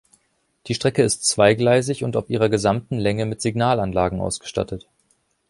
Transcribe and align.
Die 0.65 0.73
Strecke 0.73 1.03
ist 1.03 1.25
zweigleisig 1.29 2.03
und 2.03 2.17
auf 2.17 2.27
ihrer 2.27 2.49
gesamten 2.49 2.97
Länge 2.97 3.27
mit 3.27 3.39
Signalanlagen 3.39 4.19
ausgestattet. 4.19 4.87